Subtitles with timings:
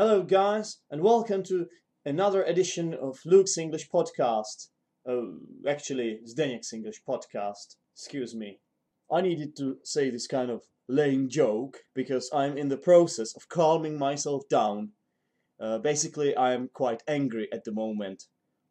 [0.00, 1.66] Hello, guys, and welcome to
[2.06, 4.68] another edition of Luke's English podcast.
[5.06, 7.76] Oh, actually, Zdeněk's English podcast.
[7.94, 8.60] Excuse me.
[9.12, 13.50] I needed to say this kind of lame joke because I'm in the process of
[13.50, 14.92] calming myself down.
[15.60, 18.24] Uh, basically, I'm quite angry at the moment.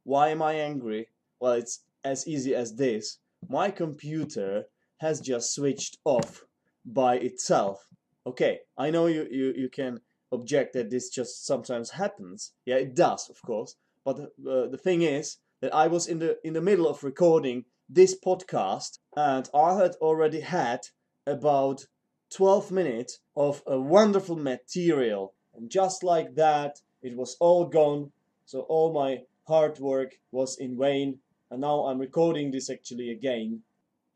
[0.06, 1.10] Why am I angry?
[1.40, 3.20] Well, it's as easy as this.
[3.48, 4.64] My computer
[4.98, 6.44] has just switched off
[6.84, 7.86] by itself.
[8.26, 10.00] Okay, I know you, you, you can
[10.32, 12.54] object that this just sometimes happens.
[12.66, 13.76] Yeah, it does, of course.
[14.06, 17.04] But the, uh, the thing is that I was in the in the middle of
[17.04, 20.82] recording this podcast, and I had already had
[21.26, 21.86] about
[22.32, 28.12] 12 minutes of a wonderful material, and just like that, it was all gone.
[28.46, 31.20] So all my hard work was in vain,
[31.50, 33.64] and now I'm recording this actually again.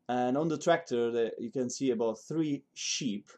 [0.07, 3.29] And on the tractor you can see about three sheep.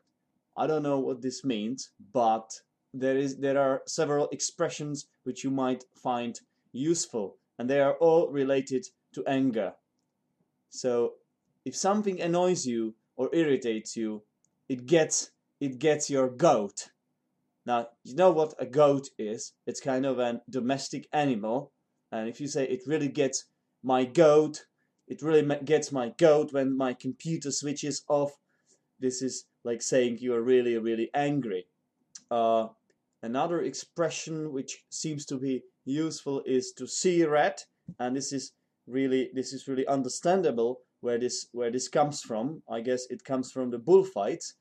[0.58, 2.62] I don't know what this means but
[2.94, 6.40] there is there are several expressions which you might find
[6.72, 9.74] useful and they are all related to anger.
[10.70, 11.14] So
[11.66, 14.24] if something annoys you or irritates you
[14.68, 16.90] it gets it gets your goat
[17.68, 19.52] now, you know what a goat is?
[19.66, 21.74] It's kind of a domestic animal.
[22.14, 23.44] And if you say it really gets
[23.84, 24.66] my goat,
[25.10, 28.32] it really gets my goat when my computer switches off,
[29.02, 31.68] this is like saying you are really, really angry.
[32.32, 32.68] Uh,
[33.22, 37.62] another expression which seems to be useful is to see red,
[38.00, 38.54] and this is
[38.88, 42.64] really this is really understandable where this where this comes from.
[42.70, 44.54] I guess it comes from the bullfights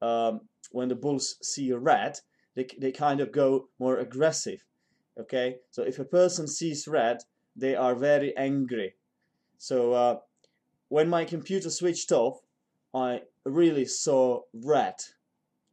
[0.00, 2.20] um, when the bulls see red
[2.54, 4.64] they, they kind of go more aggressive
[5.18, 5.56] okay?
[5.70, 7.22] So if a person sees red
[7.56, 8.94] they are very angry.
[9.58, 10.18] So uh,
[10.88, 12.40] when my computer switched off
[12.94, 14.96] I really saw red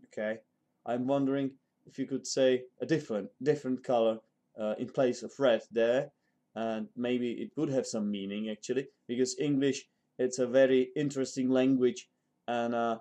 [0.08, 0.40] okay?
[0.86, 1.52] I'm wondering
[1.86, 4.20] if you could say a different different color
[4.60, 6.12] uh, in place of red there
[6.56, 9.86] and maybe it would have some meaning actually because English
[10.20, 12.10] it's a very interesting language
[12.48, 12.98] and uh,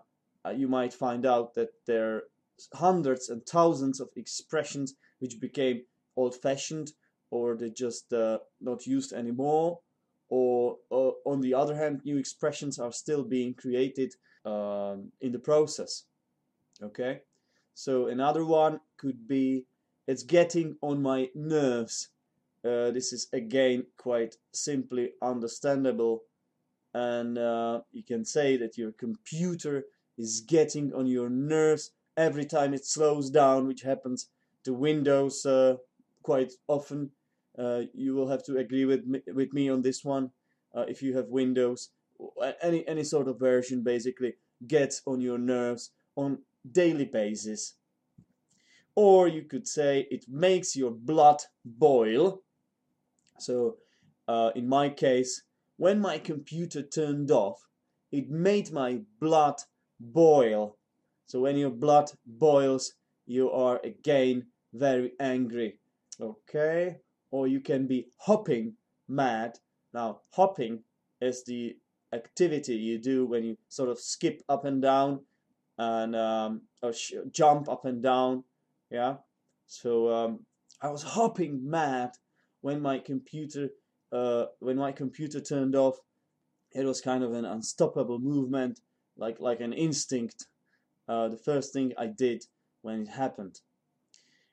[0.47, 2.23] uh you might find out that there
[2.75, 5.83] hundreds and thousands of expressions which became
[6.17, 6.93] old-fashioned
[7.31, 9.79] or they just uh, not used anymore
[10.29, 14.13] or, or, on the other hand new expressions are still being created
[14.45, 16.05] um, in the process
[16.83, 17.21] okay?
[17.75, 19.65] So another one could be
[20.07, 22.09] it's getting on my nerves.
[22.65, 26.25] Uh, this is again quite simply understandable
[26.93, 29.85] and uh, you can say that your computer
[30.19, 34.29] is getting on your nerves every time it slows down, which happens
[34.65, 35.77] to Windows uh,
[36.23, 37.11] quite often.
[37.59, 40.31] Uh, you will have to agree with me, with me on this one.
[40.75, 41.91] Uh, if you have Windows,
[42.63, 44.35] any any sort of version basically
[44.67, 46.39] gets on your nerves on
[46.71, 47.75] daily basis.
[48.95, 52.43] Or you could say it makes your blood boil.
[53.39, 53.77] So
[54.29, 55.43] uh, in my case,
[55.77, 57.67] when my computer turned off,
[58.13, 59.63] it made my blood
[59.99, 60.77] boil
[61.31, 62.95] so when your blood boils,
[63.25, 65.79] you are again very angry.
[66.21, 66.97] Okay?
[67.31, 68.75] Or you can be hopping
[69.07, 69.57] mad.
[69.95, 70.83] Now, hopping
[71.21, 71.77] is the
[72.13, 75.21] activity you do when you sort of skip up and down
[75.79, 76.93] and um, or
[77.31, 78.43] jump up and down.
[78.91, 79.19] Yeah.
[79.69, 80.47] So um,
[80.83, 82.11] I was hopping mad
[82.61, 83.69] when my computer
[84.11, 85.97] uh, when my computer turned off.
[86.73, 88.81] It was kind of an unstoppable movement,
[89.17, 90.47] like like an instinct
[91.11, 92.41] uh, the first thing I did
[92.83, 93.57] when it happened.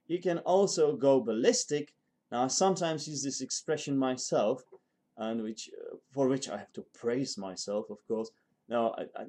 [0.08, 1.86] You can also go ballistic
[2.32, 4.64] Now I sometimes use this expression myself,
[5.16, 8.30] and which uh, for which I have to praise myself, of course.
[8.68, 9.26] Now I, I,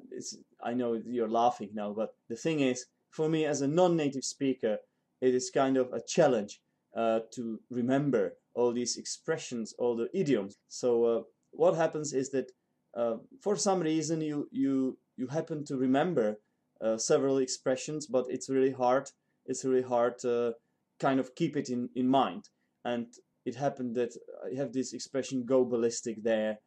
[0.69, 2.85] I know you're laughing now, but the thing is,
[3.17, 4.77] for me as a non-native speaker,
[5.21, 6.61] it is kind of a challenge
[6.95, 8.23] uh, to remember
[8.53, 10.57] all these expressions, all the idioms.
[10.67, 11.21] So uh,
[11.51, 12.51] what happens is that
[12.93, 16.27] uh, for some reason you you you happen to remember
[16.81, 19.09] uh, several expressions, but it's really hard.
[19.45, 20.55] It's really hard to
[20.99, 22.49] kind of keep it in in mind.
[22.85, 23.07] And
[23.45, 24.13] it happened that
[24.45, 26.59] I have this expression "go ballistic" there,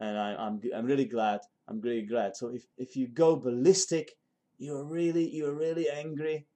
[0.00, 1.40] and I, I'm I'm really glad.
[1.68, 2.36] I'm really glad.
[2.36, 4.12] So if if you go ballistic,
[4.58, 6.46] you're really you're really angry,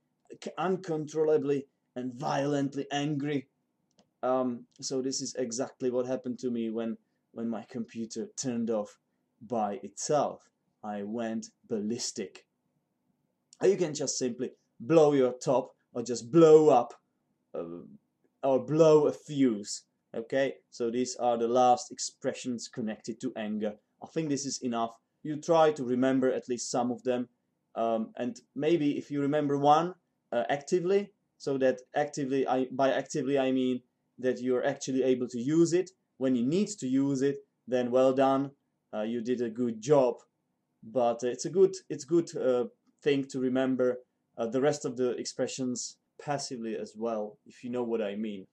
[0.58, 1.66] uncontrollably
[1.96, 3.48] and violently angry.
[4.22, 6.96] Um, so this is exactly what happened to me when
[7.32, 8.98] when my computer turned off
[9.40, 10.40] by itself.
[10.84, 12.46] I went ballistic.
[13.62, 14.50] You can just simply
[14.80, 16.94] blow your top or just blow up
[17.54, 17.84] uh,
[18.42, 19.84] or blow a fuse.
[20.14, 23.74] Okay, so these are the last expressions connected to anger.
[24.02, 24.94] I think this is enough.
[25.22, 27.28] You try to remember at least some of them,
[27.76, 29.94] um, and maybe if you remember one
[30.32, 33.80] uh, actively, so that actively, I by actively I mean
[34.18, 37.38] that you're actually able to use it when you need to use it.
[37.66, 38.50] Then well done,
[38.92, 40.16] uh, you did a good job.
[40.82, 42.64] But it's a good it's good uh,
[43.02, 43.98] thing to remember
[44.38, 48.46] uh, the rest of the expressions passively as well, if you know what I mean.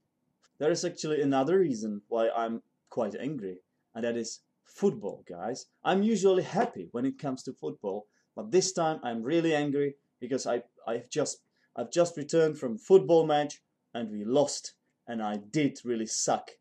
[0.58, 3.60] There is actually another reason why I'm quite angry,
[3.96, 5.68] and that is football, guys.
[5.84, 10.46] I'm usually happy when it comes to football, but this time I'm really angry because
[10.46, 11.40] I I've just
[11.76, 13.62] I've just returned from football match
[13.94, 14.74] and we lost,
[15.08, 16.52] and I did really suck.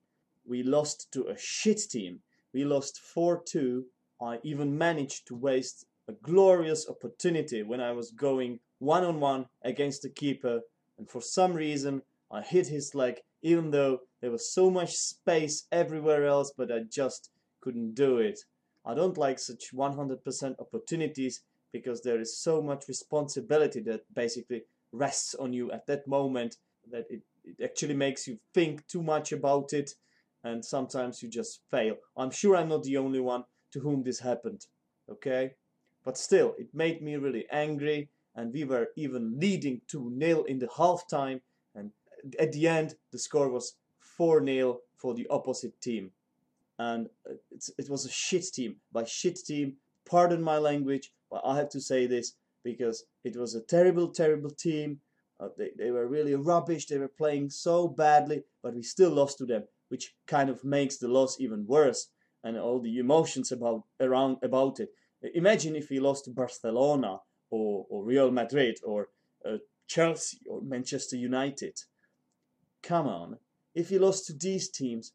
[0.46, 2.20] We lost to a shit team.
[2.55, 3.82] We lost 4-2.
[4.20, 9.46] I even managed to waste a glorious opportunity when I was going one on one
[9.62, 10.60] against the keeper
[10.96, 15.66] and for some reason I hit his leg even though there was so much space
[15.70, 18.40] everywhere else but I just couldn't do it.
[18.87, 24.62] I don't like such 100% opportunities because there is so much responsibility that basically
[24.93, 26.56] rests on you at that moment
[26.90, 29.90] that it, it actually makes you think too much about it
[30.44, 31.96] and sometimes you just fail.
[32.16, 34.64] I'm sure I'm not the only one to whom this happened,
[35.11, 35.52] okay?
[36.08, 40.69] But still, it made me really angry and we were even leading 2-0 in the
[40.69, 41.43] halftime
[41.75, 41.90] and
[42.38, 43.75] at the end the score was
[44.19, 46.12] 4-0 for the opposite team.
[46.78, 47.10] And
[47.76, 48.76] it was a shit team.
[48.90, 49.76] By shit team
[50.06, 52.32] pardon my language but I have to say this
[52.64, 55.00] because it was a terrible terrible team.
[55.38, 56.87] Uh, they, they were really rubbish.
[56.87, 60.96] They were playing so badly but we still lost to them which kind of makes
[60.96, 62.08] the loss even worse
[62.43, 64.88] and all the emotions about around about it
[65.23, 67.19] imagine if we lost to Barcelona
[67.50, 69.09] or, or Real Madrid or
[69.44, 71.81] uh, Chelsea or Manchester United.
[72.82, 73.38] Come on,
[73.75, 75.12] if you lost to these teams,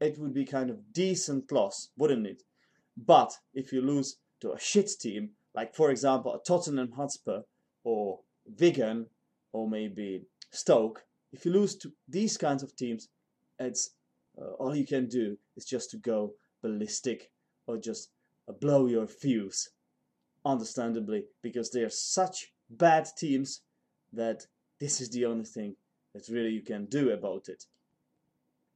[0.00, 2.42] it would be kind of decent loss, wouldn't it?
[2.96, 7.40] But if you lose to a shit team, like for example a Tottenham Hotspur
[7.84, 8.20] or
[8.58, 9.06] Wigan
[9.52, 13.08] or maybe Stoke, if you lose to these kinds of teams,
[13.58, 13.90] it's
[14.40, 17.30] uh, all you can do is just to go ballistic
[17.66, 18.10] or just
[18.52, 19.70] blow your fuse
[20.44, 23.62] understandably, because they are such bad teams
[24.12, 24.46] that
[24.80, 25.76] this is the only thing
[26.14, 27.64] that really you can do about it.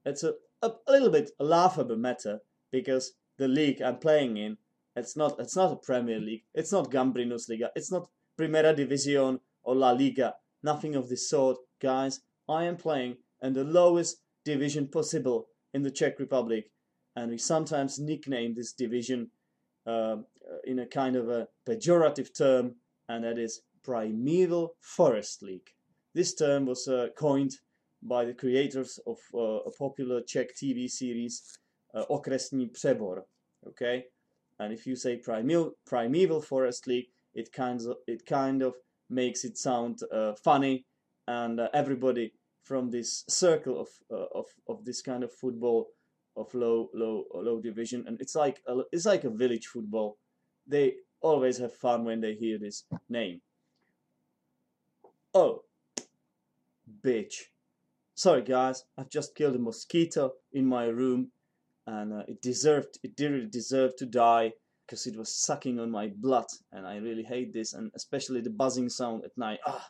[0.05, 4.57] It's a, a, a little bit laughable matter because the league I'm playing in,
[4.97, 8.09] it's not it's not a Premier League, it's not Gambrinus Liga, it's not
[8.39, 12.21] Primera División or La Liga, nothing of this sort, guys.
[12.49, 16.71] I am playing in the lowest division possible in the Czech Republic,
[17.15, 19.31] and we sometimes nickname this division
[19.89, 20.17] uh,
[20.65, 22.75] in a kind of a pejorative term,
[23.09, 25.71] and that is primeval forest league.
[26.15, 27.53] This term was uh, coined
[28.03, 31.59] by the creators of uh, a popular Czech TV series
[31.95, 33.23] uh, Okresní Přebor.
[33.67, 34.05] Okay,
[34.59, 38.75] and if you say primeval, primeval forest league, it kind of it kind of
[39.11, 40.85] makes it sound uh, funny,
[41.27, 42.33] and uh, everybody
[42.65, 45.87] from this circle of, uh, of of this kind of football
[46.39, 50.19] of low low low division, and it's like a, it's like a village football
[50.69, 53.41] they always have fun when they hear this name.
[55.35, 55.65] Oh,
[57.03, 57.35] bitch.
[58.15, 61.31] Sorry guys, I've just killed a mosquito in my room
[61.87, 64.53] and uh, it deserved, it didn't deserve to die
[64.85, 68.51] because it was sucking on my blood and I really hate this and especially the
[68.51, 69.61] buzzing sound at night.
[69.67, 69.89] Ah,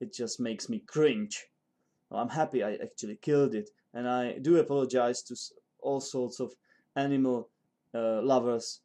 [0.00, 1.46] it just makes me cringe.
[2.08, 5.36] Well, I'm happy I actually killed it and I do apologize to
[5.82, 6.54] all sorts of
[6.96, 7.48] animal
[7.94, 8.80] uh, lovers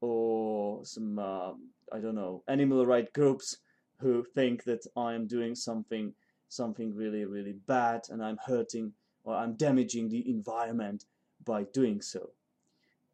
[0.00, 1.52] or some uh,
[1.92, 3.58] I don't know animal right groups
[3.98, 6.12] who think that I am doing something
[6.48, 8.92] something really really bad and I'm hurting
[9.24, 11.04] or I'm damaging the environment
[11.44, 12.30] by doing so.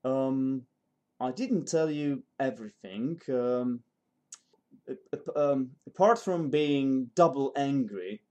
[0.04, 0.62] Um,
[1.20, 3.20] I didn't tell you everything.
[3.28, 3.80] Um,
[5.36, 8.22] um, apart from being double angry,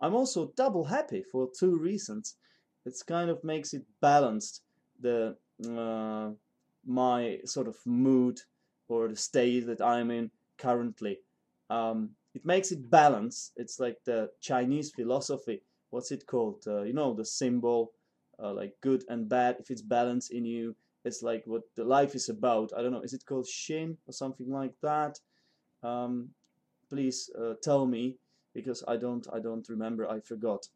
[0.00, 2.36] I'm also double happy for two reasons.
[2.84, 4.62] It kind of makes it balanced
[5.00, 5.36] the
[5.68, 6.30] uh,
[6.86, 8.40] my sort of mood
[8.88, 11.20] or the state that I'm in currently.
[11.70, 13.52] Um, it makes it balance.
[13.56, 15.62] It's like the Chinese philosophy.
[15.90, 16.64] What's it called?
[16.66, 17.92] Uh, you know, the symbol,
[18.42, 19.56] uh, like good and bad.
[19.60, 20.74] If it's balance in you,
[21.04, 22.72] it's like what the life is about.
[22.76, 23.02] I don't know.
[23.02, 25.18] Is it called Shin or something like that?
[25.82, 26.30] Um,
[26.88, 28.16] please uh, tell me
[28.54, 29.26] because I don't.
[29.32, 30.10] I don't remember.
[30.10, 30.66] I forgot.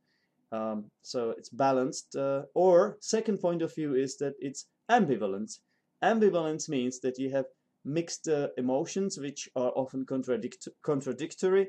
[0.51, 2.17] Um, so it's balanced.
[2.17, 5.59] Uh, or second point of view is that it's ambivalent.
[6.03, 7.47] Ambivalence means that you have
[7.85, 11.69] mixed uh, emotions which are often contradict contradictory.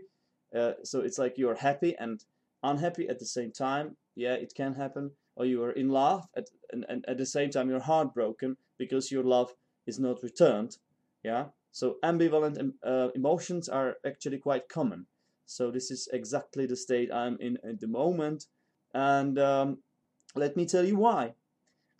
[0.55, 2.23] Uh, so it's like you're happy and
[2.63, 3.95] unhappy at the same time.
[4.15, 5.11] Yeah, it can happen.
[5.35, 9.11] Or you are in love at, and, and at the same time you're heartbroken because
[9.11, 9.53] your love
[9.85, 10.77] is not returned.
[11.23, 11.45] Yeah.
[11.71, 15.05] So ambivalent uh, emotions are actually quite common.
[15.45, 18.47] So this is exactly the state I'm in at the moment.
[18.93, 19.77] And um,
[20.35, 21.33] let me tell you why.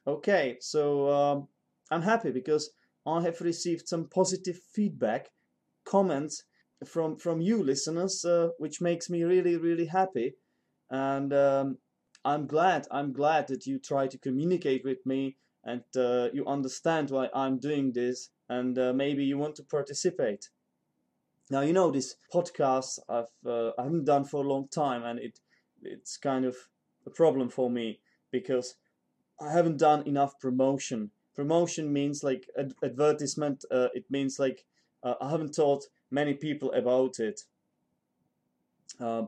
[0.07, 1.47] Okay, so um,
[1.91, 2.71] I'm happy because
[3.05, 5.29] I have received some positive feedback,
[5.85, 6.43] comments
[6.85, 10.35] from from you listeners, uh, which makes me really really happy,
[10.89, 11.77] and um,
[12.23, 17.09] I'm glad I'm glad that you try to communicate with me and uh, you understand
[17.09, 20.49] why I'm doing this, and uh, maybe you want to participate.
[21.49, 25.19] Now you know this podcast I've uh, I haven't done for a long time, and
[25.19, 25.39] it
[25.81, 26.55] it's kind of
[27.09, 27.99] a problem for me
[28.31, 28.75] because
[29.41, 31.11] I haven't done enough promotion.
[31.35, 34.65] Promotion means like ad advertisement uh, it means like
[35.03, 37.41] uh, I haven't taught many people about it.
[38.99, 39.23] Uh,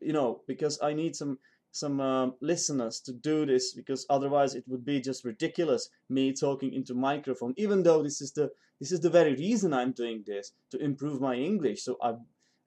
[0.00, 1.38] you know because I need some
[1.72, 6.72] some um, listeners to do this because otherwise it would be just ridiculous me talking
[6.72, 8.50] into microphone even though this is the
[8.80, 11.82] this is the very reason I'm doing this to improve my English.
[11.82, 12.14] So I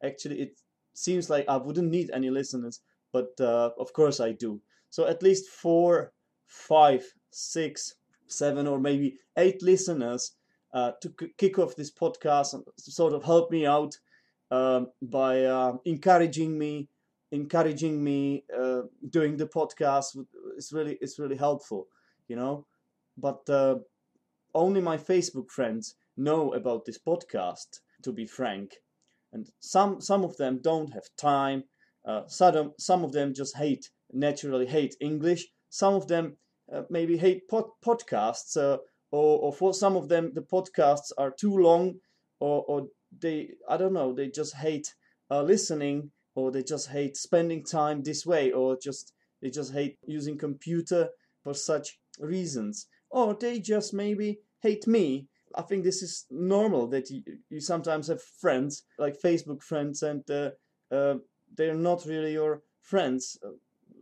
[0.03, 0.59] actually it
[0.93, 5.23] seems like I wouldn't need any listeners but uh, of course I do so at
[5.23, 6.11] least four
[6.47, 7.95] five six
[8.27, 10.33] seven or maybe eight listeners
[10.73, 13.97] uh, to kick off this podcast and sort of help me out
[14.51, 16.87] um, by uh, encouraging me,
[17.31, 20.17] encouraging me uh, doing the podcast.
[20.57, 21.87] It's really it's really helpful,
[22.27, 22.65] you know.
[23.17, 23.79] But uh,
[24.53, 27.79] only my Facebook friends know about this podcast.
[28.03, 28.77] To be frank,
[29.33, 31.65] and some some of them don't have time.
[32.05, 35.47] Uh, some some of them just hate naturally hate English.
[35.69, 36.37] Some of them
[36.73, 38.77] uh, maybe hate pod- podcasts, uh,
[39.11, 41.95] or, or for some of them the podcasts are too long,
[42.39, 42.87] or, or
[43.19, 44.93] they I don't know they just hate
[45.29, 49.97] uh, listening, or they just hate spending time this way, or just they just hate
[50.05, 51.09] using computer
[51.43, 55.27] for such reasons, or they just maybe hate me.
[55.55, 60.29] I think this is normal that you, you sometimes have friends like Facebook friends, and
[60.29, 60.51] uh,
[60.91, 61.15] uh,
[61.55, 63.37] they're not really your friends.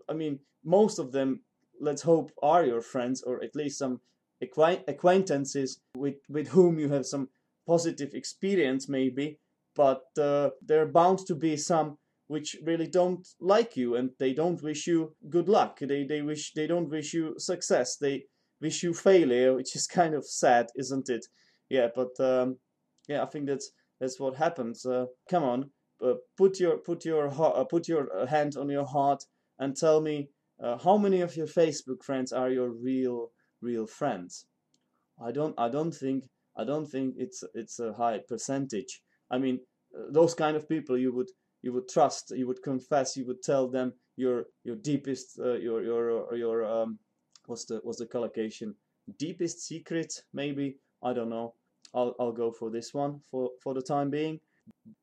[0.09, 1.41] I mean, most of them
[1.79, 4.01] let's hope are your friends or at least some
[4.41, 7.29] acquaintances with with whom you have some
[7.65, 9.39] positive experience maybe.
[9.75, 14.33] But uh, there are bound to be some which really don't like you and they
[14.33, 15.79] don't wish you good luck.
[15.79, 17.97] They they wish they don't wish you success.
[17.97, 18.25] They
[18.61, 21.25] wish you failure which is kind of sad isn't it?
[21.69, 22.57] Yeah but um,
[23.07, 24.85] yeah i think that's that's what happens.
[24.85, 25.71] Uh, come on
[26.03, 29.23] uh, put your put your uh, put your uh, hand on your heart
[29.59, 30.29] and tell me
[30.61, 34.45] uh, how many of your Facebook friends are your real real friends?
[35.23, 36.25] I don't I don't think
[36.55, 39.01] I don't think it's it's a high percentage.
[39.31, 39.59] I mean,
[39.97, 43.41] uh, those kind of people you would you would trust, you would confess, you would
[43.41, 46.99] tell them your your deepest your your your um
[47.45, 48.75] what's the what's the collocation
[49.17, 51.53] deepest secret maybe I don't know.
[51.93, 54.39] I'll I'll go for this one for for the time being.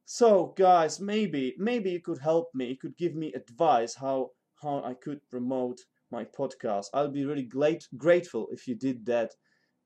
[0.05, 2.67] So guys, maybe maybe you could help me.
[2.69, 4.31] You could give me advice how
[4.63, 5.81] how I could promote
[6.11, 6.87] my podcast.
[6.95, 9.35] I'll be really great, grateful if you did that,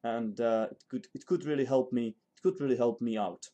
[0.04, 2.16] and uh, it could it could really help me.
[2.36, 3.46] It could really help me out.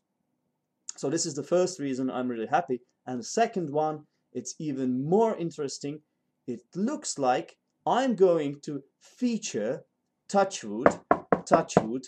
[0.96, 5.04] So this is the first reason I'm really happy, and the second one, it's even
[5.04, 6.00] more interesting.
[6.46, 9.84] It looks like I'm going to feature
[10.28, 11.00] Touchwood,
[11.46, 12.06] Touchwood.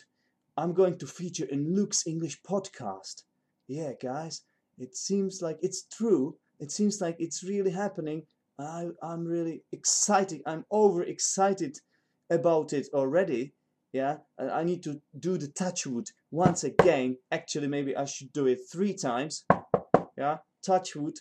[0.57, 3.23] I'm going to feature in Luke's English podcast.
[3.69, 4.43] Yeah, guys,
[4.79, 6.37] it seems like it's true.
[6.59, 8.27] It seems like it's really happening
[8.59, 10.41] I, I'm really excited.
[10.47, 11.79] I'm over excited
[12.31, 13.55] about it already.
[13.93, 17.19] Yeah, I need to do the touchwood once again.
[17.31, 19.45] Actually, maybe I should do it three times.
[20.19, 21.17] Yeah, touchwood,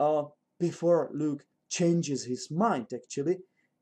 [0.00, 0.24] uh,
[0.58, 2.86] before Luke changes his mind.
[2.94, 3.38] Actually,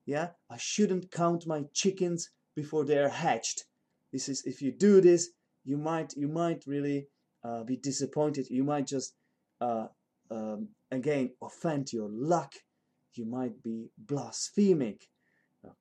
[0.07, 3.67] Yeah, I shouldn't count my chickens before they are hatched.
[4.13, 5.31] This is if you do this,
[5.65, 7.07] you might you might really
[7.45, 8.49] uh, be disappointed.
[8.51, 9.15] You might just
[9.61, 9.87] uh,
[10.31, 12.55] um, again offend your luck.
[13.15, 15.09] You might be blasphemic.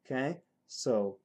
[0.06, 0.38] Okay,
[0.68, 1.18] so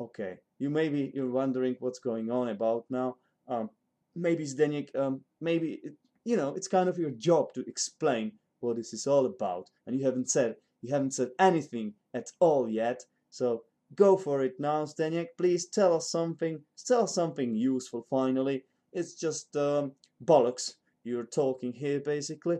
[0.00, 3.16] okay, you maybe you're wondering what's going on about now.
[3.48, 3.70] Um,
[4.14, 8.76] maybe Zdeněk, um, maybe it, you know it's kind of your job to explain what
[8.76, 13.04] this is all about, and you haven't said you haven't said anything at all yet.
[13.30, 13.62] So
[13.94, 15.28] go for it now, Zdeněk.
[15.38, 16.60] Please tell us something.
[16.86, 18.06] Tell us something useful.
[18.10, 19.92] Finally, it's just um,
[20.24, 22.58] bollocks you're talking here, basically.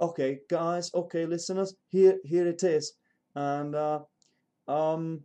[0.00, 0.90] Okay, guys.
[0.94, 1.74] Okay, listeners.
[1.88, 2.92] Here, here it is.
[3.34, 4.00] And uh,
[4.68, 5.22] um,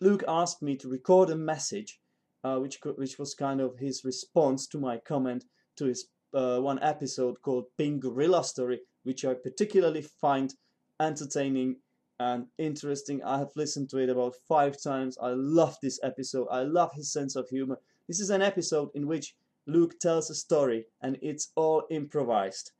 [0.00, 2.00] Luke asked me to record a message,
[2.44, 5.44] uh, which which was kind of his response to my comment
[5.76, 10.54] to his uh, one episode called Pink Gorilla Story, which I particularly find
[11.00, 11.76] entertaining
[12.18, 13.22] and interesting.
[13.22, 15.18] I have listened to it about five times.
[15.20, 16.48] I love this episode.
[16.50, 17.78] I love his sense of humor.
[18.08, 19.34] This is an episode in which
[19.66, 22.70] Luke tells a story and it's all improvised.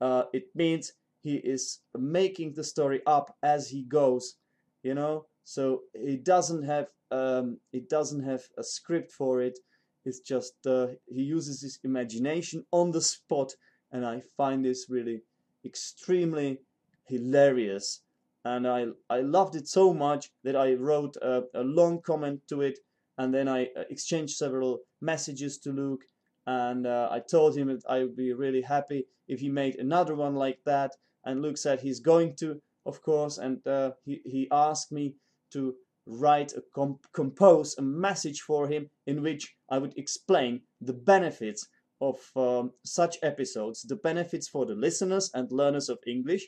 [0.00, 4.36] Uh, it means he is making the story up as he goes,
[4.82, 5.26] you know.
[5.44, 9.58] So he doesn't have um, it doesn't have a script for it.
[10.04, 13.52] It's just uh, he uses his imagination on the spot,
[13.90, 15.22] and I find this really
[15.64, 16.60] extremely
[17.04, 18.02] hilarious
[18.44, 22.62] and I, I loved it so much that I wrote a, a long comment to
[22.62, 22.78] it
[23.20, 26.04] and then I uh, exchanged several messages to Luke
[26.46, 30.14] and uh, I told him that I would be really happy if he made another
[30.14, 30.92] one like that.
[31.26, 35.16] And Luke said he's going to of course and uh, he, he asked me
[35.52, 35.74] to
[36.06, 41.68] write a comp compose a message for him in which I would explain the benefits
[42.00, 46.44] of um, such episodes the benefits for the listeners and learners of English.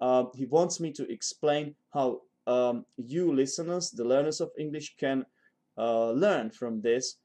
[0.00, 5.26] Uh, he wants me to explain how um, you listeners, the learners of English, can
[5.78, 7.16] uh, learn from this.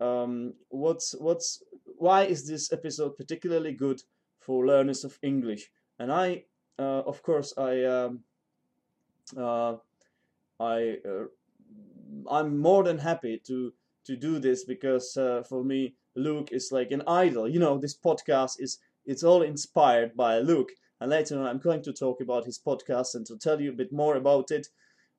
[0.00, 1.62] Um, what's what's
[1.96, 4.00] why is this episode particularly good
[4.38, 5.70] for learners of English?
[5.98, 6.44] And I,
[6.78, 8.20] uh, of course, I um,
[9.36, 9.76] uh,
[10.60, 11.26] I uh,
[12.30, 13.72] I'm more than happy to
[14.04, 17.48] to do this because uh, for me Luke is like an idol.
[17.48, 21.82] You know, this podcast is it's all inspired by Luke and later on, I'm going
[21.82, 24.68] to talk about his podcast and to tell you a bit more about it.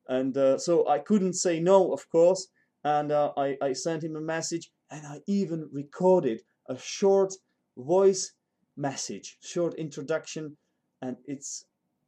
[0.07, 2.47] And uh, so I couldn't say no, of course.
[2.83, 7.33] And uh, I, I sent him a message and I even recorded a short
[7.77, 8.33] voice
[8.77, 10.57] message, short introduction.
[11.01, 11.65] And it's,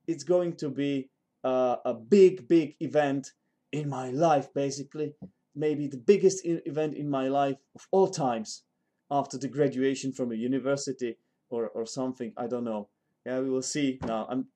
[0.07, 1.09] it's going to be
[1.43, 3.31] uh, a big, big event
[3.71, 5.13] in my life, basically.
[5.55, 8.63] Maybe the biggest event in my life of all times
[9.09, 11.17] after the graduation from a university
[11.49, 12.31] or, or something.
[12.37, 12.87] I don't know
[13.25, 14.47] yeah we will see now i'm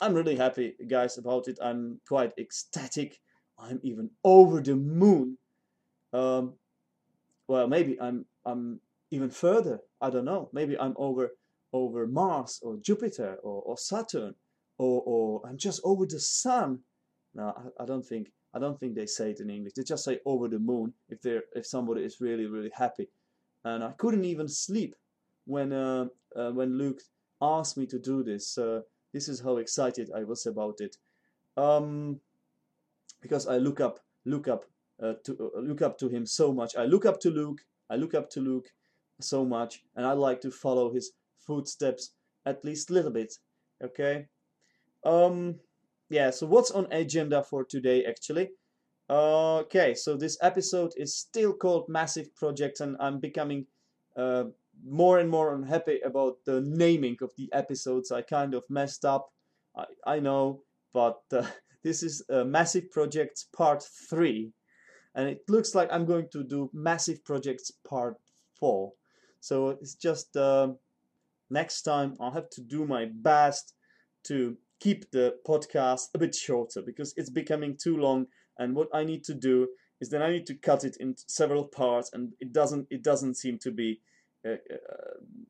[0.00, 3.18] i'm really happy guys about it i'm quite ecstatic
[3.58, 5.38] i'm even over the moon.
[6.12, 6.54] Um
[7.46, 9.80] well maybe i'm i'm even further.
[10.00, 10.50] I don't know.
[10.52, 11.30] Maybe i'm over
[11.72, 14.34] over mars or jupiter or, or saturn
[14.78, 16.80] or or i'm just over the sun.
[17.34, 19.74] No I, I don't think i don't think they say it in english.
[19.74, 23.08] They just say over the moon if they're if somebody is really really happy.
[23.64, 24.94] And i couldn't even sleep
[25.46, 27.00] when uh, uh, when luke
[27.40, 28.58] asked me to do this.
[28.58, 28.80] Uh,
[29.12, 30.96] this is how excited I was about it.
[31.56, 32.20] Um,
[33.20, 34.64] because I look up, look up,
[35.02, 36.76] uh, to uh, look up to him so much.
[36.76, 37.60] I look up to Luke.
[37.90, 38.68] I look up to Luke
[39.20, 42.12] so much, and I like to follow his footsteps
[42.46, 43.34] at least a little bit.
[43.82, 44.26] Okay.
[45.04, 45.60] Um.
[46.10, 46.30] Yeah.
[46.30, 48.50] So what's on agenda for today, actually?
[49.08, 49.94] Okay.
[49.94, 53.66] So this episode is still called Massive Project, and I'm becoming
[54.16, 54.44] uh,
[54.84, 58.10] more and more unhappy about the naming of the episodes.
[58.12, 59.32] I kind of messed up.
[59.76, 61.46] I, I know, but uh,
[61.82, 64.50] this is uh, Massive Projects Part 3.
[65.14, 68.16] And it looks like I'm going to do Massive Projects Part
[68.58, 68.92] 4.
[69.40, 70.68] So it's just uh,
[71.50, 73.74] next time I'll have to do my best
[74.24, 78.26] to keep the podcast a bit shorter because it's becoming too long.
[78.58, 79.68] And what I need to do
[80.00, 83.34] is then I need to cut it into several parts, and it doesn't it doesn't
[83.34, 84.00] seem to be
[84.46, 84.56] uh,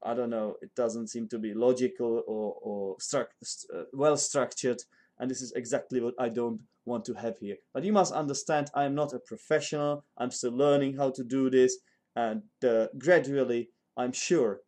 [0.03, 3.27] I don't know, it doesn't seem to be logical or, or stru-
[3.75, 4.83] uh, well structured.
[5.19, 7.57] And this is exactly what I don't want to have here.
[7.73, 10.05] But you must understand, I am not a professional.
[10.17, 11.79] I'm still learning how to do this.
[12.17, 14.61] And uh, gradually, I'm sure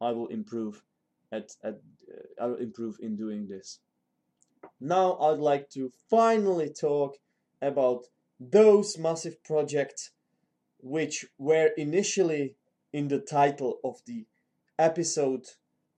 [0.00, 0.82] I will improve
[1.32, 3.80] at, at uh, I will improve in doing this.
[4.80, 7.16] Now I'd like to finally talk
[7.60, 8.06] about
[8.40, 10.10] those massive projects
[10.80, 12.54] which were initially
[12.92, 14.26] in the title of the
[14.78, 15.46] episode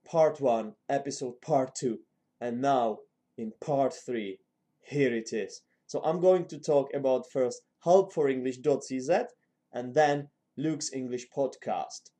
[0.05, 1.99] part 1, episode part 2,
[2.39, 2.99] and now
[3.37, 4.37] in part 3,
[4.81, 5.61] here it is.
[5.87, 9.25] So I'm going to talk about first helpforenglish.cz
[9.73, 12.11] and then Luke's English podcast.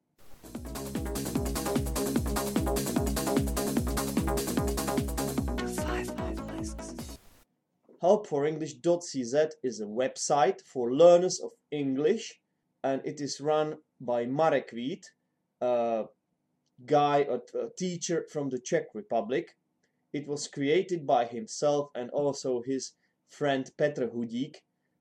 [8.02, 12.40] Helpforenglish.cz is a website for learners of English
[12.84, 15.06] and it is run by Marek Vít,
[15.62, 16.06] a
[16.86, 19.56] guy, a, a teacher from the Czech Republic.
[20.14, 22.94] It was created by himself and also his
[23.30, 24.58] friend Petr Hudík,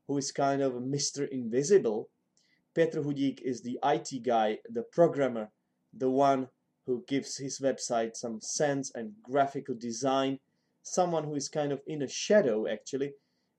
[0.06, 1.28] who is kind of a Mr.
[1.28, 2.08] Invisible.
[2.76, 5.50] Petr Hudík is the IT guy, the programmer,
[5.92, 6.48] the one
[6.86, 10.38] who gives his website some sense and graphical design.
[10.82, 13.12] Someone who is kind of in a shadow actually,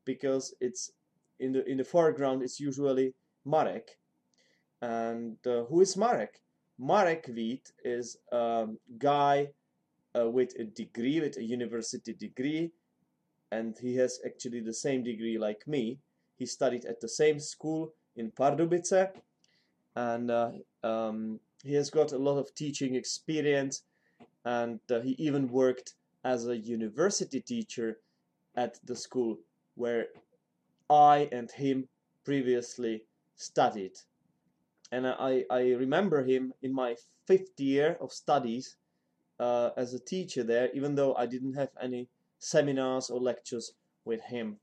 [0.05, 0.91] because it's
[1.39, 2.41] in the in the foreground.
[2.41, 3.13] It's usually
[3.45, 3.97] Marek,
[4.81, 6.41] and uh, who is Marek?
[6.79, 9.49] Marek Vít is a guy
[10.17, 12.71] uh, with a degree, with a university degree,
[13.51, 15.99] and he has actually the same degree like me.
[16.37, 19.09] He studied at the same school in Pardubice,
[19.95, 20.51] and uh,
[20.83, 23.83] um, he has got a lot of teaching experience,
[24.45, 27.99] and uh, he even worked as a university teacher
[28.55, 29.37] at the school
[29.75, 30.07] where
[30.89, 31.87] I and him
[32.23, 33.03] previously
[33.35, 33.93] studied
[34.91, 36.95] and I, I remember him in my
[37.25, 38.75] fifth year of studies
[39.41, 43.73] uh, as a teacher there, even though I didn't have any seminars or lectures
[44.05, 44.57] with him.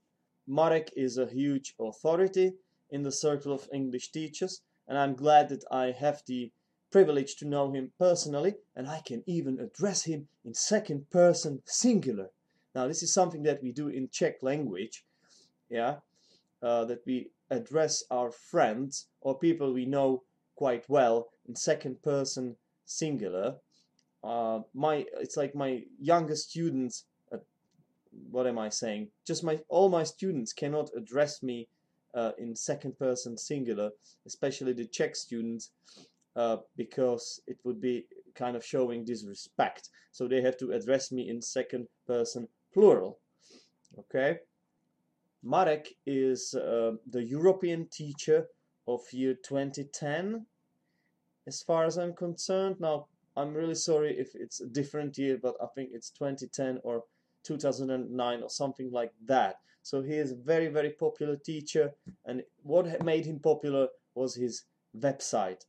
[0.47, 2.55] Marek is a huge authority
[2.91, 6.53] in the circle of English teachers, and I'm glad that I have the
[6.93, 12.31] privilege to know him personally, and I can even address him in second person singular.
[12.75, 15.05] Now, this is something that we do in Czech language,
[15.69, 15.97] yeah,
[16.63, 20.23] uh, that we address our friends or people we know
[20.55, 23.57] quite well in second person singular.
[24.23, 27.05] Uh, my it's like my youngest students.
[27.33, 27.39] Uh,
[28.31, 29.09] what am I saying?
[29.27, 31.69] Just my all my students cannot address me
[32.15, 33.91] uh, in second person singular,
[34.27, 35.71] especially the Czech students,
[36.37, 39.91] uh, because it would be kind of showing disrespect.
[40.13, 43.19] So they have to address me in second person plural.
[43.99, 44.39] Okay.
[45.43, 48.49] Marek is uh, the European teacher
[48.87, 50.47] of year 2010
[51.47, 52.77] as far as I'm concerned.
[52.81, 53.07] Now,
[53.39, 57.05] I'm really sorry if it's a different year, but I think it's 2010 or
[57.45, 59.57] 2009 or something like that.
[59.83, 61.93] So he is a very, very popular teacher,
[62.27, 64.65] and what made him popular was his
[64.99, 65.63] website.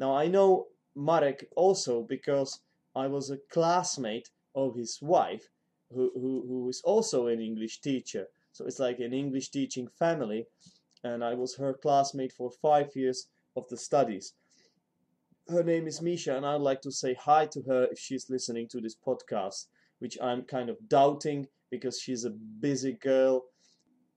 [0.00, 2.58] Now, I know Marek also because
[2.96, 5.48] I was a classmate of his wife,
[5.94, 8.26] who, who, who is also an English teacher.
[8.50, 10.46] So it's like an English teaching family,
[11.04, 14.34] and I was her classmate for five years of the studies.
[15.48, 18.68] Her name is Misha, and I'd like to say hi to her if she's listening
[18.68, 19.66] to this podcast,
[19.98, 23.44] which I'm kind of doubting because she's a busy girl,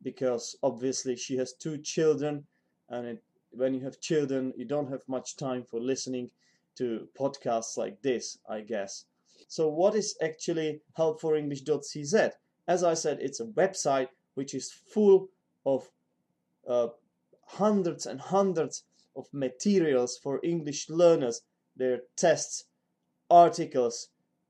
[0.04, 2.46] because obviously she has two children,
[2.90, 6.30] and it, when you have children, you don't have much time for listening
[6.78, 9.06] to podcasts like this, I guess.
[9.48, 12.32] So, what is actually helpforenglish.cz?
[12.68, 15.30] As I said, it's a website which is full
[15.66, 15.90] of
[16.68, 16.90] uh,
[17.48, 18.84] hundreds and hundreds
[19.16, 21.42] of materials for English learners,
[21.76, 22.66] their tests,
[23.30, 24.10] articles,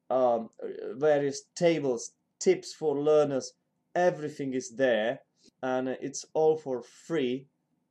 [0.10, 0.50] um,
[0.98, 3.54] various tables, tips for learners,
[3.96, 5.20] everything is there
[5.64, 7.48] and it's all for free.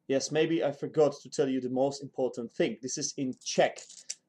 [0.08, 2.76] Yes, maybe I forgot to tell you the most important thing.
[2.82, 3.78] This is in Czech.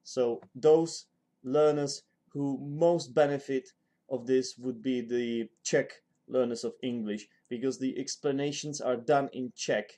[0.03, 1.05] So those
[1.43, 3.67] learners who most benefit
[4.09, 5.91] of this would be the Czech
[6.27, 9.89] learners of English because the explanations are done in Czech,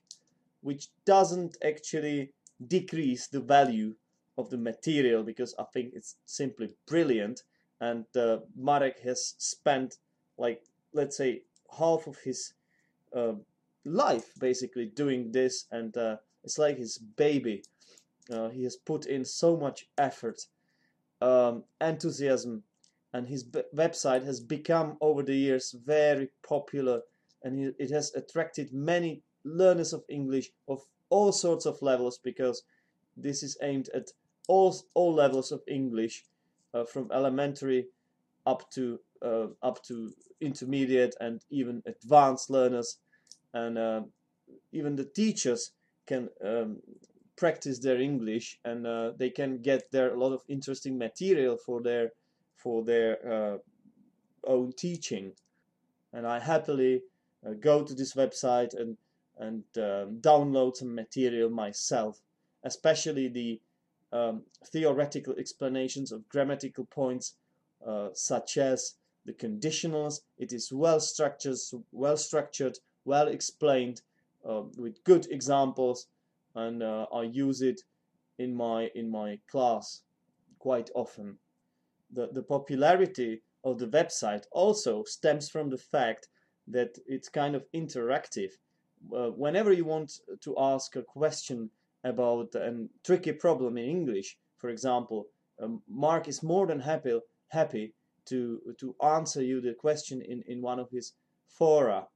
[0.61, 2.33] which doesn't actually
[2.65, 3.95] decrease the value
[4.37, 7.43] of the material because I think it's simply brilliant.
[7.79, 9.97] And uh, Marek has spent,
[10.37, 11.43] like, let's say,
[11.77, 12.53] half of his
[13.15, 13.33] uh,
[13.85, 17.63] life basically doing this, and uh, it's like his baby.
[18.31, 20.41] Uh, he has put in so much effort,
[21.21, 22.63] um, enthusiasm,
[23.13, 23.43] and his
[23.75, 27.01] website has become over the years very popular
[27.43, 32.63] and it has attracted many learners of English of all sorts of levels because
[33.15, 34.11] this is aimed at
[34.47, 36.23] all all levels of English
[36.73, 37.87] uh, from elementary
[38.45, 42.99] up to uh, up to intermediate and even advanced learners.
[43.53, 44.01] And uh,
[44.71, 45.71] even the teachers
[46.05, 46.77] can um,
[47.35, 51.81] practice their English and uh, they can get there a lot of interesting material for
[51.81, 52.11] their
[52.55, 53.57] for their uh,
[54.45, 55.33] own teaching.
[56.13, 57.01] And I happily
[57.45, 58.97] uh, go to this website and
[59.39, 62.21] and um, download some material myself,
[62.63, 63.61] especially the
[64.11, 67.35] um, theoretical explanations of grammatical points,
[67.85, 68.95] uh, such as
[69.25, 70.21] the conditionals.
[70.37, 71.57] It is well structured,
[71.91, 74.01] well structured, well explained,
[74.47, 76.07] uh, with good examples,
[76.55, 77.81] and uh, I use it
[78.39, 80.01] in my in my class
[80.59, 81.37] quite often.
[82.11, 86.29] The the popularity of the website also stems from the fact
[86.67, 88.51] that it's kind of interactive.
[89.15, 91.69] Uh, whenever you want to ask a question
[92.03, 95.27] about a tricky problem in English, for example,
[95.61, 97.93] um, Mark is more than happy happy
[98.25, 101.13] to to answer you the question in in one of his
[101.47, 102.07] fora.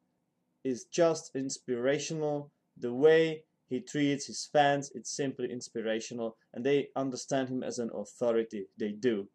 [0.64, 2.52] Is just inspirational.
[2.78, 7.90] The way he treats his fans, it's simply inspirational, and they understand him as an
[7.96, 8.68] authority.
[8.78, 9.28] They do.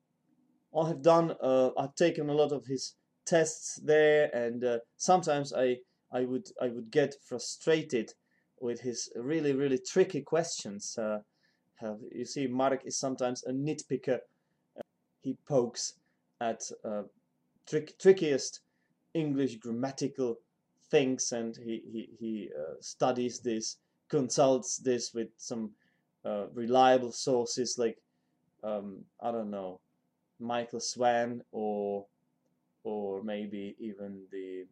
[0.76, 1.34] I have done.
[1.42, 5.78] Uh, I've taken a lot of his tests there, and uh, sometimes I
[6.12, 8.12] I would I would get frustrated
[8.60, 10.96] with his really really tricky questions.
[10.98, 11.20] Uh,
[12.12, 14.20] you see, Mark is sometimes a nitpicker.
[15.22, 15.94] he pokes
[16.40, 17.02] at uh,
[17.68, 18.60] trick, trickiest
[19.14, 20.38] English grammatical
[20.90, 25.70] things, and he he, he uh, studies this, consults this with some
[26.24, 27.98] uh, reliable sources like
[28.64, 29.80] um, I don't know
[30.38, 32.06] Michael Swan or
[32.84, 34.66] or maybe even the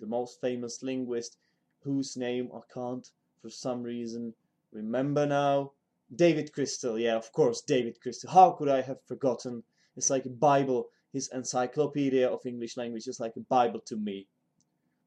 [0.00, 1.36] the most famous linguist
[1.80, 3.08] whose name I can't
[3.40, 4.34] for some reason
[4.72, 5.72] remember now.
[6.14, 8.30] David Crystal, yeah, of course, David Crystal.
[8.30, 9.62] How could I have forgotten?
[9.96, 10.88] It's like a Bible.
[11.12, 14.26] His encyclopedia of English language is like a Bible to me.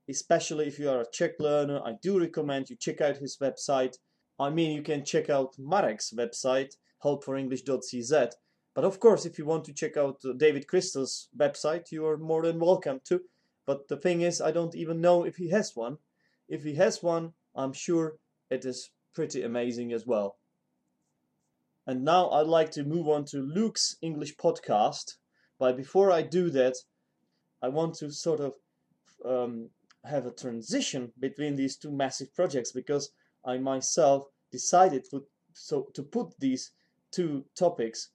[0.10, 3.98] Especially if you are a Czech learner, I do recommend you check out his website.
[4.40, 8.32] I mean, you can check out Marek's website, helpforenglish.cz,
[8.78, 12.44] but of course, if you want to check out David Crystal's website, you are more
[12.44, 13.22] than welcome to.
[13.68, 15.98] But the thing is, I don't even know if he has one.
[16.48, 18.18] If he has one, I'm sure
[18.50, 20.38] it is pretty amazing as well.
[21.86, 25.16] And now I'd like to move on to Luke's English podcast.
[25.60, 26.76] But before I do that,
[27.62, 28.54] I want to sort of
[29.26, 29.70] um,
[30.06, 33.12] have a transition between these two massive projects because
[33.46, 36.72] I myself decided to, so, to put these
[37.12, 38.10] two topics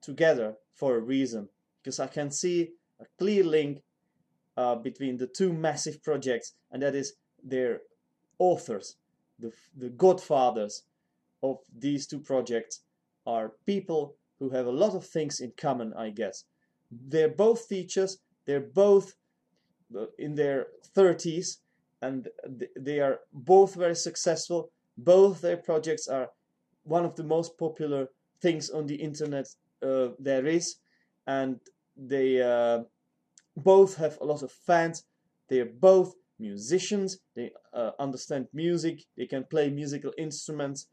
[0.00, 1.48] together for a reason
[1.82, 3.82] because I can see a clear link
[4.56, 7.80] uh, between the two massive projects and that is their
[8.38, 8.96] authors
[9.38, 10.82] the, the godfathers
[11.42, 12.80] of these two projects
[13.26, 16.44] are people who have a lot of things in common I guess.
[16.90, 19.14] They're both teachers they're both
[19.94, 21.58] uh, in their 30s
[22.00, 22.28] and
[22.78, 24.70] they are both very successful.
[24.96, 26.30] Both their projects are
[26.84, 28.08] one of the most popular
[28.40, 29.46] things on the internet
[29.82, 30.76] uh, there is,
[31.26, 31.58] and
[31.96, 32.84] they uh,
[33.56, 35.04] both have a lot of fans.
[35.48, 37.18] They are both musicians.
[37.34, 39.04] They uh, understand music.
[39.16, 40.88] They can play musical instruments,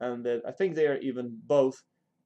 [0.00, 1.82] and I think they are even both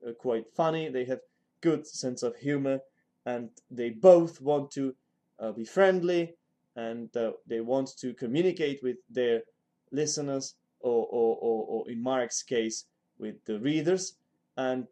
[0.07, 0.89] uh, quite funny.
[0.91, 1.21] They have
[1.61, 2.81] good sense of humor,
[3.25, 4.95] and they both want to
[5.39, 6.35] uh, be friendly,
[6.77, 9.43] and uh, they want to communicate with their
[9.91, 12.85] listeners, or, or, or, or in Marek's case,
[13.19, 14.15] with the readers.
[14.57, 14.87] And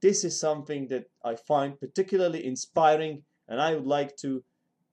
[0.00, 4.42] this is something that I find particularly inspiring, and I would like to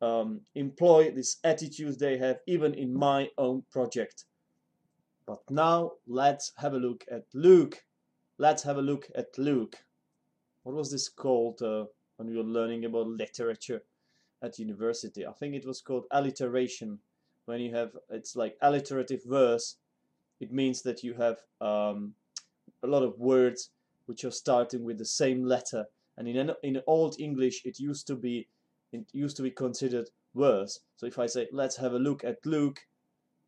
[0.02, 4.26] um, employ this attitude they have even in my own project.
[5.26, 7.84] But now let's have a look at Luke.
[8.38, 9.76] Let's have a look at Luke.
[10.63, 11.86] What was this called uh,
[12.17, 13.84] when we were learning about literature
[14.41, 15.26] at university?
[15.26, 17.00] I think it was called alliteration.
[17.46, 19.78] When you have, it's like alliterative verse.
[20.39, 22.13] It means that you have um,
[22.84, 23.70] a lot of words
[24.06, 25.86] which are starting with the same letter.
[26.17, 28.47] And in in old English, it used to be
[28.91, 30.80] it used to be considered verse.
[30.95, 32.80] So if I say let's have a look at Luke,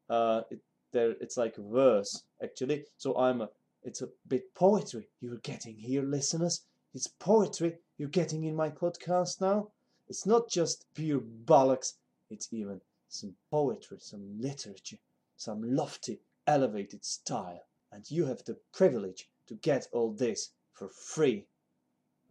[0.09, 0.59] uh, it,
[0.91, 2.85] there it's like verse actually.
[2.97, 3.49] So I'm a,
[3.83, 6.61] it's a bit poetry you're getting here, listeners.
[6.93, 9.69] It's poetry you're getting in my podcast now.
[10.07, 11.93] It's not just pure bollocks.
[12.29, 14.97] It's even some poetry, some literature,
[15.37, 17.65] some lofty, elevated style.
[17.91, 21.45] And you have the privilege to get all this for free.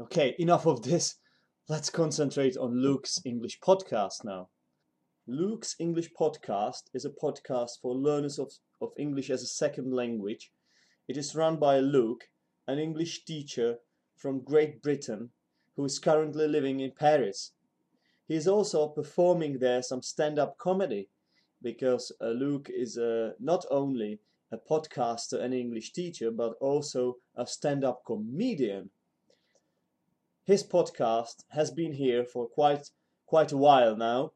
[0.01, 1.17] Okay, enough of this.
[1.69, 4.49] Let's concentrate on Luke's English podcast now.
[5.27, 10.53] Luke's English podcast is a podcast for learners of, of English as a second language.
[11.09, 12.29] It is run by Luke,
[12.69, 13.79] an English teacher
[14.15, 15.31] from Great Britain
[15.75, 17.51] who is currently living in Paris.
[18.29, 21.09] He is also performing there some stand up comedy
[21.61, 24.21] because uh, Luke is uh, not only
[24.53, 28.91] a podcaster and English teacher, but also a stand up comedian.
[30.49, 32.91] His podcast has been here for quite
[33.27, 34.33] quite a while now.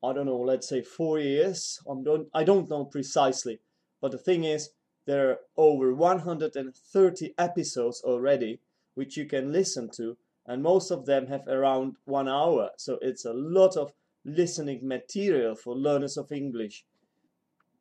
[0.00, 1.80] I don't know, let's say four years.
[1.90, 3.58] I don't, I don't know precisely.
[4.00, 4.70] But the thing is,
[5.04, 8.60] there are over 130 episodes already,
[8.94, 10.16] which you can listen to.
[10.46, 12.70] and most of them have around one hour.
[12.76, 13.92] So it's a lot of
[14.24, 16.86] listening material for learners of English.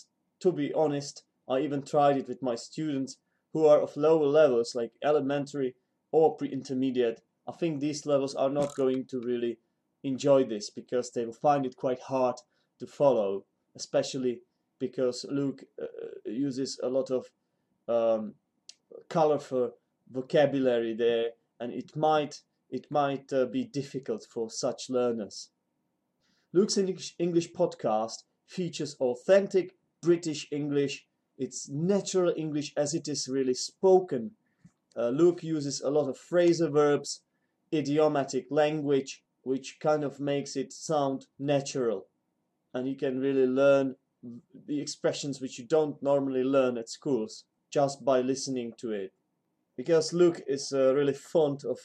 [0.40, 3.16] to be honest, I even tried it with my students
[3.52, 5.74] who are of lower levels like elementary
[6.12, 7.20] or pre-intermediate.
[7.48, 9.58] I think these levels are not going to really
[10.04, 12.36] enjoy this because they will find it quite hard
[12.78, 14.40] to follow, especially
[14.78, 15.86] because Luke uh,
[16.24, 17.26] uses a lot of
[17.88, 18.34] um,
[19.08, 19.72] colorful
[20.10, 25.50] vocabulary there, and it might it might uh, be difficult for such learners.
[26.52, 31.06] Luke's English, English podcast features authentic British English.
[31.40, 34.33] It's natural English as it is really spoken.
[34.94, 37.22] Uh, Luke uses a lot of phrasal verbs,
[37.72, 42.09] idiomatic language, which kind of makes it sound natural.
[42.74, 43.96] And you can really learn
[44.66, 49.12] the expressions which you don't normally learn at schools just by listening to it.
[49.79, 51.79] Because Luke is uh, really fond of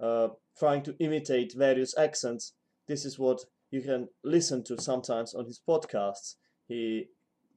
[0.00, 2.52] uh, trying to imitate various accents,
[2.86, 3.40] this is what
[3.72, 6.36] you can listen to sometimes on his podcasts.
[6.68, 7.08] He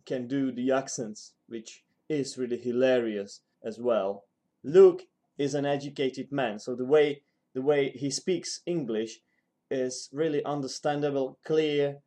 [0.05, 4.25] can do the accents, which is really hilarious as well.
[4.63, 5.03] Luke
[5.37, 7.21] is an educated man, so the way
[7.53, 9.19] the way he speaks English
[9.71, 11.99] is really understandable, clear,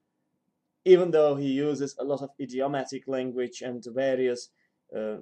[0.84, 4.50] even though he uses a lot of idiomatic language and various
[4.96, 5.16] uh,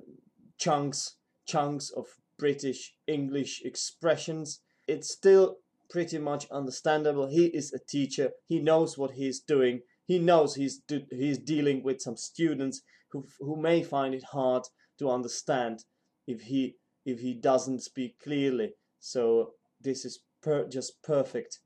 [0.58, 2.06] chunks chunks of
[2.38, 4.60] British English expressions.
[4.86, 5.58] It's still
[5.88, 7.28] pretty much understandable.
[7.28, 8.32] He is a teacher.
[8.46, 9.82] He knows what he's doing.
[10.07, 14.62] He knows he's he's dealing with some students who who may find it hard
[14.99, 15.85] to understand
[16.27, 18.75] if he if he doesn't speak clearly.
[19.01, 21.59] So this is per, just perfect.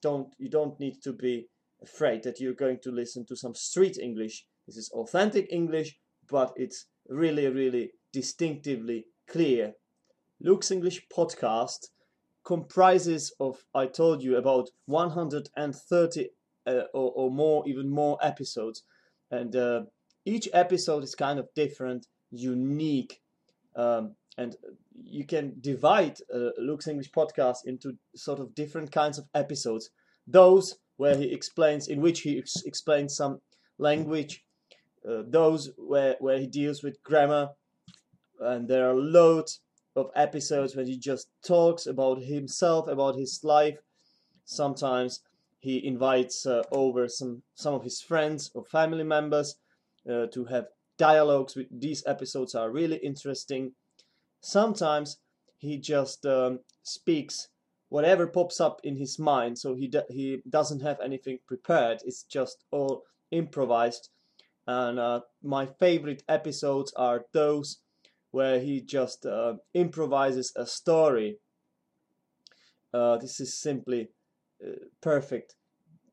[0.00, 1.48] Don't you don't need to be
[1.82, 4.46] afraid that you're going to listen to some street English.
[4.66, 9.74] This is authentic English, but it's really really distinctively clear.
[10.40, 11.88] Luke's English podcast
[12.44, 16.28] comprises of I told you about 130
[16.66, 18.82] uh, or, or, more, even more episodes,
[19.30, 19.82] and uh,
[20.24, 23.20] each episode is kind of different, unique,
[23.76, 24.56] um, and
[25.02, 29.90] you can divide uh, Luke's English podcast into sort of different kinds of episodes.
[30.26, 33.40] Those where he explains, in which he ex- explains some
[33.78, 34.44] language,
[35.08, 37.50] uh, those where where he deals with grammar,
[38.40, 39.60] and there are loads
[39.96, 43.78] of episodes when he just talks about himself, about his life.
[44.44, 45.20] Sometimes
[45.60, 49.56] he invites uh, over some some of his friends or family members
[50.10, 51.54] uh, to have dialogues.
[51.54, 53.72] With, these episodes are really interesting.
[54.40, 55.18] Sometimes
[55.58, 57.48] he just um, speaks
[57.90, 62.00] whatever pops up in his mind, so he he doesn't have anything prepared.
[62.04, 64.08] It's just all improvised.
[64.66, 67.78] And uh, my favorite episodes are those
[68.30, 71.38] where he just uh, improvises a story.
[72.94, 74.08] Uh, this is simply
[75.00, 75.54] perfect.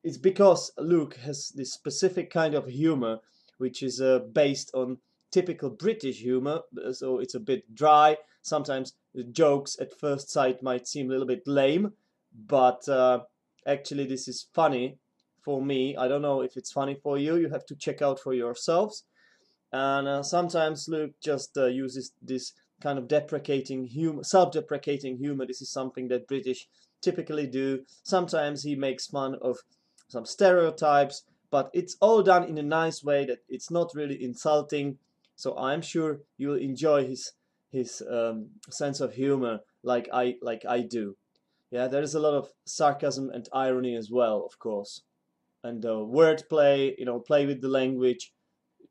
[0.04, 3.18] It's because Luke has this specific kind of humor,
[3.58, 4.98] which is uh, based on
[5.30, 6.60] typical British humor,
[6.92, 8.16] so it's a bit dry.
[8.42, 11.92] Sometimes the jokes at first sight might seem a little bit lame,
[12.46, 13.20] but uh,
[13.66, 14.98] actually, this is funny
[15.42, 15.96] for me.
[15.96, 19.04] I don't know if it's funny for you, you have to check out for yourselves
[19.72, 25.46] and uh, sometimes Luke just uh, uses this kind of deprecating humor, self-deprecating humor.
[25.46, 26.68] This is something that British
[27.00, 27.84] typically do.
[28.02, 29.58] Sometimes he makes fun of
[30.08, 34.98] some stereotypes, but it's all done in a nice way that it's not really insulting.
[35.36, 37.32] So I'm sure you'll enjoy his
[37.70, 41.16] his um, sense of humor like I like I do.
[41.70, 45.02] Yeah, there is a lot of sarcasm and irony as well, of course,
[45.62, 46.94] and uh, wordplay.
[46.98, 48.32] You know, play with the language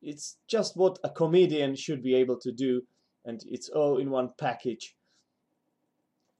[0.02, 2.84] it's just what a comedian should be able to do,
[3.26, 4.96] and it's all in one package.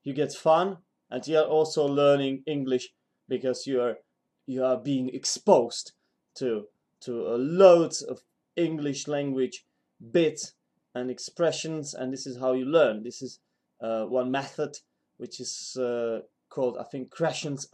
[0.04, 0.78] You get fun,
[1.10, 2.90] and you are also learning English
[3.28, 3.98] because you are
[4.46, 5.94] you are being exposed
[6.36, 6.66] to
[7.02, 8.24] to uh, loads of
[8.56, 9.66] English language
[10.12, 10.54] bits
[10.96, 13.04] and expressions, and this is how you learn.
[13.04, 13.40] This is
[13.82, 14.78] uh, one method
[15.18, 17.68] which is uh, called, I think, Krashen's,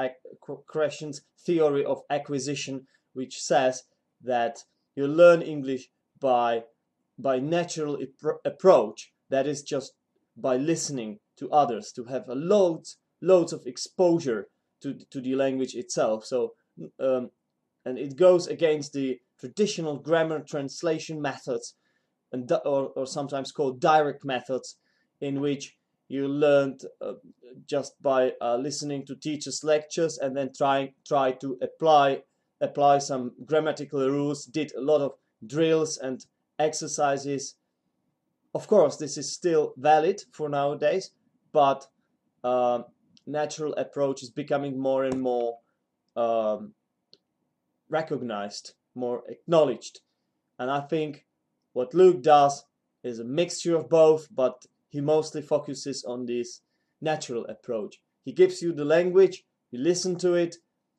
[0.67, 3.83] Krashen's theory of acquisition, which says
[4.23, 4.63] that
[4.95, 6.63] you learn English by
[7.19, 7.99] by natural
[8.43, 9.93] approach that is just
[10.35, 14.49] by listening to others to have a loads loads of exposure
[14.81, 16.25] to to the language itself.
[16.25, 16.53] So
[16.99, 17.31] um,
[17.85, 21.75] and it goes against the traditional grammar translation methods
[22.31, 24.77] and or, or sometimes called direct methods
[25.21, 27.13] in which you learned uh,
[27.65, 32.23] just by uh, listening to teachers lectures and then trying try to apply
[32.61, 35.13] apply some grammatical rules did a lot of
[35.45, 36.25] drills and
[36.59, 37.55] exercises.
[38.53, 41.11] Of course this is still valid for nowadays
[41.51, 41.87] but
[42.43, 42.83] uh,
[43.25, 45.57] natural approach is becoming more and more
[46.15, 46.73] um,
[47.89, 50.01] recognized more acknowledged
[50.59, 51.25] and i think
[51.73, 52.65] what luke does
[53.03, 56.61] is a mixture of both but he mostly focuses on this
[57.01, 57.99] natural approach.
[58.23, 60.57] He gives you the language, you listen to it,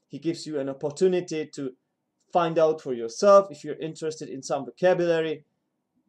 [0.08, 1.74] he gives you an opportunity to
[2.32, 5.44] find out for yourself if you're interested in some vocabulary,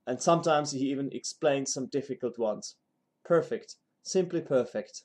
[0.07, 2.75] and sometimes he even explains some difficult ones.
[3.23, 5.03] Perfect, simply perfect.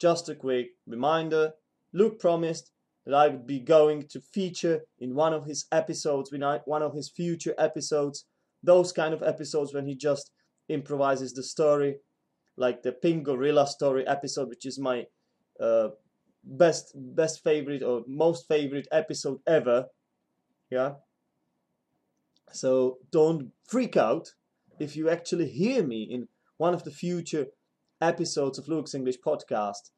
[0.00, 1.52] Just a quick reminder
[1.92, 2.70] Luke promised
[3.04, 6.32] that I would be going to feature in one of his episodes,
[6.64, 8.26] one of his future episodes,
[8.62, 10.32] those kind of episodes when he just
[10.68, 11.96] improvises the story,
[12.56, 15.06] like the Pink Gorilla story episode, which is my
[15.58, 15.88] uh,
[16.44, 19.86] best best favorite or most favorite episode ever.
[20.70, 20.94] Yeah.
[22.52, 24.34] So don't freak out
[24.78, 27.46] if you actually hear me in one of the future
[28.00, 29.90] episodes of Luke's English podcast.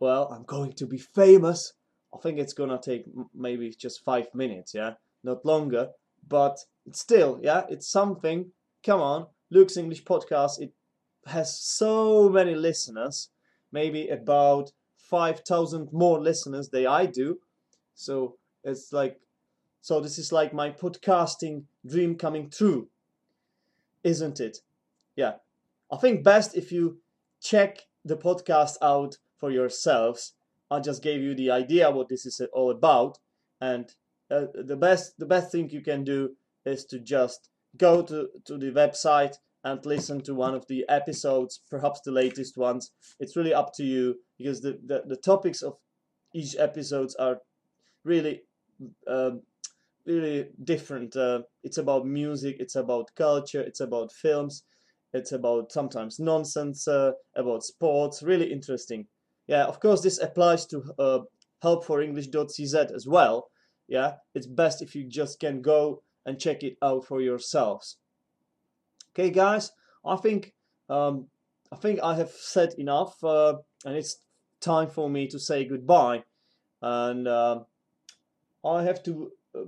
[0.00, 1.72] Well, I'm going to be famous.
[2.14, 5.90] I think it's gonna take maybe just five minutes, yeah, not longer.
[6.26, 8.52] But it's still, yeah, it's something.
[8.84, 10.72] Come on, Luke's English podcast, it
[11.26, 13.30] has so many listeners,
[13.72, 17.38] maybe about 5,000 more listeners than I do.
[17.94, 19.20] So it's like,
[19.80, 22.88] so this is like my podcasting dream coming true,
[24.04, 24.58] isn't it?
[25.16, 25.34] Yeah.
[25.90, 26.98] I think best if you
[27.40, 30.34] check the podcast out for yourselves.
[30.70, 33.18] I just gave you the idea what this is all about,
[33.60, 33.90] and
[34.30, 38.58] uh, the best the best thing you can do is to just go to, to
[38.58, 42.90] the website and listen to one of the episodes, perhaps the latest ones.
[43.18, 45.76] It's really up to you because the, the, the topics of
[46.34, 47.38] each episodes are
[48.04, 48.42] really
[49.06, 49.32] uh,
[50.06, 51.16] really different.
[51.16, 54.62] Uh, it's about music, it's about culture, it's about films,
[55.12, 58.22] it's about sometimes nonsense, uh, about sports.
[58.22, 59.06] Really interesting.
[59.46, 61.20] Yeah, of course, this applies to uh,
[61.62, 63.50] helpforenglish.cz as well.
[63.88, 67.96] Yeah, it's best if you just can go and check it out for yourselves.
[69.12, 69.72] Okay, guys,
[70.04, 70.52] I think
[70.90, 71.26] um,
[71.72, 74.18] I think I have said enough, uh, and it's
[74.60, 76.24] time for me to say goodbye.
[76.82, 77.60] And uh,
[78.64, 79.60] I have to uh,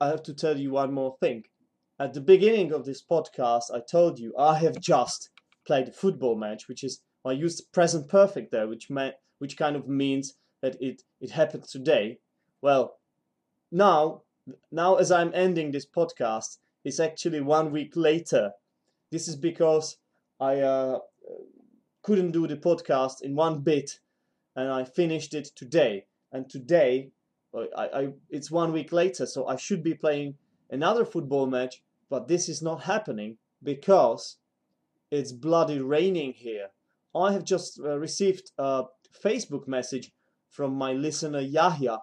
[0.00, 1.44] I have to tell you one more thing.
[1.98, 5.30] At the beginning of this podcast, I told you I have just
[5.66, 9.76] played a football match, which is I used present perfect there, which meant which kind
[9.76, 12.18] of means that it it happened today.
[12.60, 12.98] Well,
[13.72, 14.22] now
[14.70, 18.52] now as I'm ending this podcast, it's actually one week later.
[19.10, 19.96] This is because
[20.38, 20.98] I uh,
[22.02, 24.00] couldn't do the podcast in one bit,
[24.54, 26.04] and I finished it today.
[26.30, 27.12] And today,
[27.54, 30.34] I, I it's one week later, so I should be playing
[30.70, 34.36] another football match, but this is not happening because
[35.10, 36.68] it's bloody raining here.
[37.14, 38.84] I have just uh, received a
[39.24, 40.12] Facebook message
[40.50, 41.98] from my listener Yahya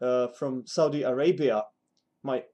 [0.00, 1.64] uh, from Saudi Arabia,
[2.22, 2.44] my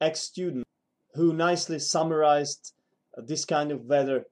[0.00, 0.66] ex student,
[1.14, 2.72] who nicely summarized
[3.16, 4.26] this kind of weather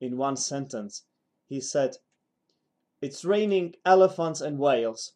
[0.00, 1.04] in one sentence.
[1.46, 1.96] He said,
[3.00, 5.12] It's raining elephants and whales,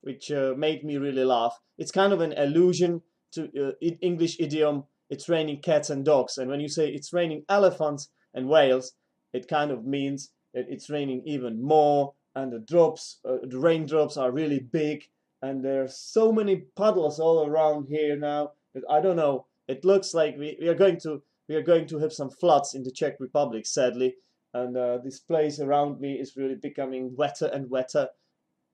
[0.00, 1.60] which uh, made me really laugh.
[1.78, 3.02] It's kind of an allusion
[3.32, 6.38] to uh, English idiom, it's raining cats and dogs.
[6.38, 8.92] And when you say it's raining elephants and whales,
[9.32, 14.16] it kind of means that it's raining even more and the drops, uh, the raindrops
[14.16, 15.04] are really big
[15.42, 19.46] and there's so many puddles all around here now that I don't know.
[19.68, 22.74] It looks like we, we are going to we are going to have some floods
[22.74, 24.14] in the Czech Republic, sadly,
[24.54, 28.08] and uh, this place around me is really becoming wetter and wetter.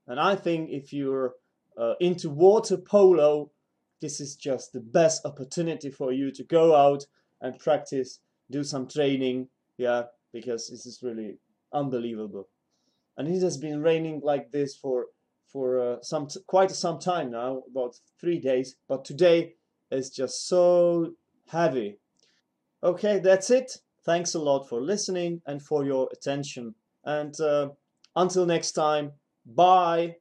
[0.06, 1.34] And I think if you're
[1.78, 3.50] uh, into water polo,
[4.00, 7.04] this is just the best opportunity for you to go out
[7.40, 8.20] and practice,
[8.50, 11.38] do some training, yeah, because this is really
[11.72, 12.48] unbelievable.
[13.16, 15.06] And it has been raining like this for
[15.46, 18.76] for uh, some quite some time now, about three days.
[18.88, 19.54] But today
[19.90, 21.12] is just so
[21.48, 21.98] heavy.
[22.82, 23.78] Okay, that's it.
[24.04, 26.74] Thanks a lot for listening and for your attention.
[27.04, 27.70] And uh,
[28.14, 29.12] until next time,
[29.46, 30.16] bye.